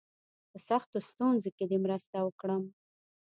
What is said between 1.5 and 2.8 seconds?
کې دي مرسته وکړم.